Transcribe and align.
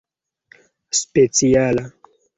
speciala 0.99 1.85